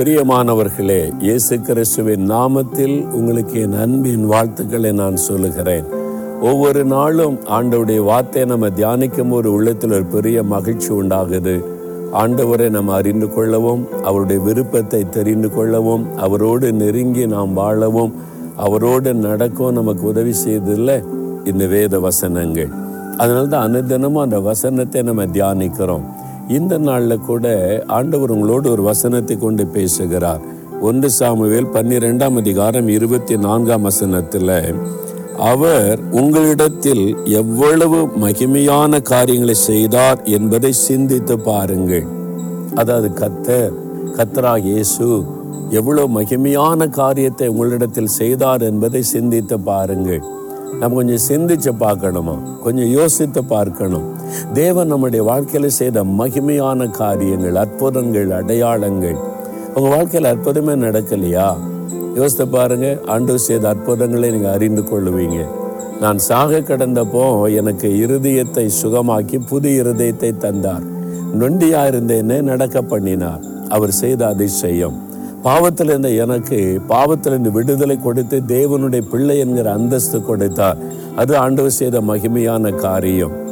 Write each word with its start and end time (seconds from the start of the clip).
பிரியமானவர்களே 0.00 1.22
இயேசு 1.22 1.60
கிறிஸ்துவின் 1.60 2.30
நாமத்தில் 2.30 3.08
உங்களுக்கு 3.08 3.60
என் 3.60 3.74
அன்பின் 3.80 4.26
வாழ்த்துக்களை 4.26 4.92
நான் 4.92 5.16
சொல்லுகிறேன். 5.16 5.84
ஒவ்வொரு 6.40 6.84
நாளும் 6.84 7.38
ஆண்டவுடைய 7.50 8.04
வார்த்தையை 8.04 8.48
நம்ம 8.48 8.68
தியானிக்கும் 8.68 9.30
ஒரு 9.30 9.52
உள்ளத்தில் 9.52 9.90
ஒரு 9.90 10.04
பெரிய 10.04 10.42
மகிழ்ச்சி 10.42 10.92
உண்டாகுது. 10.92 11.64
ஆண்டவரை 12.12 12.70
நம்ம 12.70 12.94
அறிந்து 12.94 13.34
கொள்ளவும் 13.34 13.88
அவருடைய 14.02 14.42
விருப்பத்தை 14.42 15.08
தெரிந்து 15.08 15.54
கொள்ளவும் 15.54 16.16
அவரோடு 16.16 16.72
நெருங்கி 16.72 17.26
நாம் 17.26 17.52
வாழவும் 17.52 18.14
அவரோடு 18.56 19.14
நடக்கவும் 19.14 19.72
நமக்கு 19.72 20.06
உதவி 20.06 20.32
செய்ததில்லை 20.32 21.02
இந்த 21.44 21.66
வேத 21.66 22.00
வசனங்கள். 22.00 22.68
அதனால 23.16 23.46
தான் 23.46 23.68
அனுதினமும் 23.68 24.22
அந்த 24.22 24.40
வசனத்தை 24.40 25.02
நம்ம 25.02 25.24
தியானிக்கிறோம். 25.24 26.06
இந்த 26.56 26.74
நாளில் 26.78 27.24
கூட 27.26 27.46
ஆண்டவர் 27.96 28.32
உங்களோடு 28.34 28.66
ஒரு 28.70 28.82
வசனத்தை 28.82 29.34
கொண்டு 29.38 29.64
பேசுகிறார். 29.66 30.40
ஒன்று 30.88 31.08
சாமுவேல் 31.10 31.72
பன்னிரெண்டாம் 31.74 32.38
அதிகாரம் 32.42 32.88
இருபத்தி 32.88 33.34
நான்காம் 33.36 33.82
வசனத்தில் 33.82 34.52
அவர் 35.50 35.98
உங்களிடத்தில் 36.20 37.04
எவ்வளவு 37.40 37.98
மகிமையான 38.24 39.00
காரியங்களை 39.12 39.54
செய்தார் 39.54 40.20
என்பதை 40.38 40.72
சிந்தித்து 40.88 41.36
பாருங்கள். 41.50 42.06
அதாவது 42.74 43.10
கத்தர் 43.20 43.76
கத்தரா 44.16 44.54
இயேசு 44.70 45.06
எவ்வளவு 45.78 46.08
மகிமையான 46.18 46.88
காரியத்தை 47.00 47.48
உங்களிடத்தில் 47.48 48.14
செய்தார் 48.20 48.62
என்பதை 48.62 49.02
சிந்தித்து 49.14 49.58
பாருங்கள். 49.70 50.22
நம்ம 50.80 50.94
கொஞ்சம் 50.98 51.24
சிந்திச்சு 51.28 51.72
பார்க்கணுமா? 51.86 52.34
கொஞ்சம் 52.64 52.90
யோசித்து 52.98 53.40
பார்க்கணும். 53.54 54.06
தேவன் 54.52 54.86
நம்முடைய 54.86 55.24
வாழ்க்கையில 55.30 55.66
செய்த 55.66 56.04
மகிமையான 56.04 56.90
காரியங்கள் 56.90 57.54
அற்புதங்கள் 57.54 58.30
அடையாளங்கள். 58.30 59.16
உங்க 59.74 59.88
வாழ்க்கையில 59.96 60.32
அற்புதமே 60.34 60.74
நடக்கலையா? 60.86 61.56
யோசித்து 62.14 62.48
பாருங்க 62.48 62.98
ஆண்டு 63.06 63.38
செய்த 63.38 63.68
அற்புதங்களை 63.68 64.30
நீங்க 64.30 64.50
அறிந்து 64.50 64.82
கொள்ளுவீங்க. 64.82 65.46
நான் 66.00 66.18
சாக 66.18 66.58
கடந்தப்போ 66.58 67.52
எனக்கு 67.54 67.88
இருதயத்தை 67.88 68.70
சுகமாக்கி 68.82 69.40
புது 69.48 69.70
இருதயத்தை 69.82 70.36
தந்தார். 70.36 70.82
நொண்டியா 71.40 71.82
இருந்தேன்னு 71.90 72.42
நடக்க 72.42 72.82
பண்ணினார். 72.82 73.42
அவர் 73.68 73.90
செய்த 73.90 74.26
அதிசயம். 74.26 75.08
பாவத்தில் 75.42 75.88
இருந்த 75.88 76.08
எனக்கு 76.08 76.80
பாவத்திலிருந்து 76.88 77.50
விடுதலை 77.50 77.98
கொடுத்து 77.98 78.42
தேவனுடைய 78.46 79.02
பிள்ளை 79.10 79.38
என்கிற 79.38 79.72
அந்தஸ்து 79.72 80.22
கொடுத்தார். 80.22 80.76
அது 81.16 81.36
ஆண்டவர் 81.36 81.70
செய்த 81.70 82.00
மகிமையான 82.00 82.74
காரியம். 82.76 83.48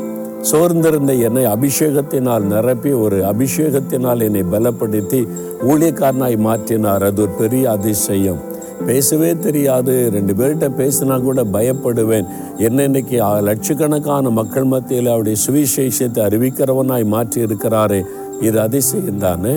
சோர்ந்திருந்த 0.48 1.12
என்னை 1.26 1.44
அபிஷேகத்தினால் 1.46 2.44
நிரப்பி 2.52 2.92
ஒரு 2.92 3.16
அபிஷேகத்தினால் 3.30 4.22
என்னை 4.26 4.42
பலப்படுத்தி 4.52 5.20
ஊழியக்காரனாய் 5.68 6.36
மாற்றினார். 6.46 7.04
அது 7.08 7.22
ஒரு 7.22 7.30
பெரிய 7.30 7.70
அதிசயம். 7.70 8.40
பேசவே 8.86 9.36
தெரியாது. 9.36 10.10
ரெண்டு 10.12 10.32
பேர்கிட்ட 10.32 10.66
பேசினா 10.80 11.22
கூட 11.22 11.44
பயப்படுவேன். 11.56 12.26
என்ன 12.58 12.82
இன்னைக்கு 12.82 13.16
லட்சக்கணக்கான 13.40 14.30
மக்கள் 14.30 14.64
மத்தியில் 14.64 15.06
அவருடைய 15.06 15.38
சுவிசேஷத்தை 15.46 16.22
அறிவிக்கிறவனாய் 16.28 17.04
மாற்றி 17.04 17.40
இருக்கிறாரே. 17.40 18.00
இது 18.40 18.60
அதிசயம் 18.60 19.18
தானே? 19.18 19.56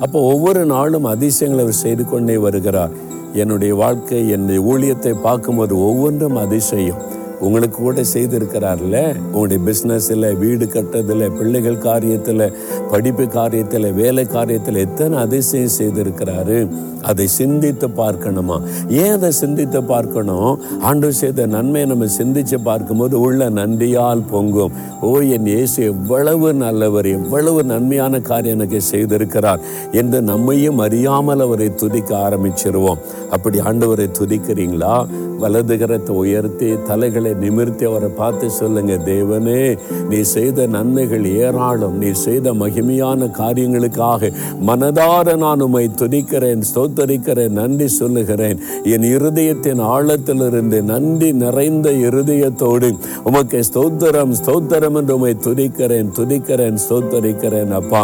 அப்போ 0.00 0.18
ஒவ்வொரு 0.20 0.64
நாளும் 0.64 1.04
அதிசயங்களை 1.04 1.64
அவர் 1.64 1.82
செய்து 1.84 2.04
கொண்டே 2.04 2.36
வருகிறார். 2.36 2.90
என்னுடைய 3.32 3.74
வாழ்க்கை 3.74 4.20
என்னுடைய 4.30 4.60
ஊழியத்தை 4.72 5.14
பார்க்கும்போது 5.22 5.74
ஒவ்வொன்றும் 5.80 6.36
அதிசயம். 6.36 7.00
உங்களுக்கு 7.40 7.78
கூட 7.78 8.00
செய்திருக்கிறார்ல? 8.14 9.16
உங்களுடைய 9.32 9.60
பிஸ்னஸில் 9.66 10.38
வீடு 10.38 10.64
கட்டுறதுல 10.64 11.36
பிள்ளைகள் 11.38 11.76
காரியத்தில் 11.76 12.52
படிப்பு 12.90 13.24
காரியத்தில் 13.24 13.94
வேலை 13.94 14.24
காரியத்தில் 14.24 14.76
எத்தனை 14.76 15.18
அதிசயம் 15.18 15.76
செய்திருக்கிறாரு? 15.78 16.68
அதை 17.02 17.26
சிந்தித்து 17.26 17.88
பார்க்கணுமா? 17.88 18.62
ஏன் 18.88 19.10
அதை 19.10 19.30
சிந்தித்து 19.30 19.82
பார்க்கணும்? 19.82 20.60
ஆண்டு 20.80 21.12
செய்த 21.12 21.46
நன்மையை 21.46 21.88
நம்ம 21.88 22.04
சிந்திச்சு 22.18 22.58
பார்க்கும்போது 22.62 23.20
உள்ள 23.20 23.50
நன்றியால் 23.50 24.22
பொங்கும். 24.30 24.72
ஓ 25.00 25.20
என் 25.20 25.46
இயேசு 25.46 25.84
எவ்வளவு 25.84 26.54
நல்லவர் 26.54 27.06
எவ்வளவு 27.06 27.64
நன்மையான 27.64 28.20
காரியம் 28.20 28.58
எனக்கு 28.58 28.80
செய்திருக்கிறார் 28.80 29.60
என்று 29.92 30.22
நம்மையும் 30.22 30.78
அறியாமல் 30.78 31.40
அவரை 31.40 31.74
துதிக்க 31.74 32.16
ஆரம்பிச்சிருவோம். 32.16 32.98
அப்படி 33.30 33.60
ஆண்டவரை 33.60 34.08
துதிக்கிறீங்களா? 34.20 35.06
வலதுகரத்தை 35.42 36.14
உயர்த்தி 36.22 36.68
தலைகளை 36.88 37.32
நிமிர்த்தி 37.42 37.84
அவரை 37.84 38.10
பார்த்து 38.20 38.46
சொல்லுங்க 38.50 38.94
தேவனே 39.10 39.60
நீ 40.10 40.20
செய்த 40.34 40.66
நன்மைகள் 40.76 41.26
ஏராளம். 41.44 41.96
நீ 42.02 42.10
செய்த 42.24 42.52
மகிமையான 42.62 43.28
காரியங்களுக்காக 43.40 44.30
மனதார 44.68 45.36
நான் 45.36 45.62
உம்மை 45.66 45.84
துதிக்கிறேன் 46.00 46.64
ஸ்தோத்தரிக்கிறேன் 46.70 47.56
நன்றி 47.60 47.88
சொல்லுகிறேன். 47.88 48.58
என் 48.94 49.06
இருதயத்தின் 49.14 49.82
ஆழத்திலிருந்து 49.94 50.80
நன்றி 50.92 51.30
நிறைந்த 51.44 51.90
இருதயத்தோடு 52.08 52.90
உமக்கு 53.24 53.60
ஸ்தோத்திரம் 53.70 54.34
ஸ்தோத்திரம் 54.40 54.98
என்று 55.00 55.14
உம்மை 55.14 55.34
துதிக்கிறேன் 55.46 56.10
துதிக்கிறேன் 56.18 56.78
ஸ்தோத்தரிக்கிறேன் 56.86 57.72
அப்பா. 57.80 58.02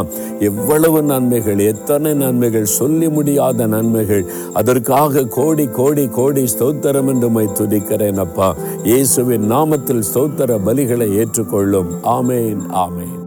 எவ்வளவு 0.50 1.02
நன்மைகள் 1.02 1.62
எத்தனை 1.72 2.12
நன்மைகள் 2.14 2.72
சொல்லி 2.78 3.08
முடியாத 3.08 3.66
நன்மைகள். 3.66 4.24
அதற்காக 4.52 5.26
கோடி 5.38 5.66
கோடி 5.80 6.06
கோடி 6.18 6.44
ஸ்தோத்திரம் 6.56 7.10
என்று 7.12 7.23
உம்மை 7.24 7.46
துதிக்கிறேன் 7.46 8.18
அப்பா. 8.18 8.54
இயேசுவின் 8.82 9.52
நாமத்தில் 9.52 10.02
சௌத்தர 10.14 10.58
பலிகளை 10.66 11.08
ஏற்றுக்கொள்ளும். 11.12 11.92
ஆமேன் 12.02 12.64
ஆமேன். 12.86 13.23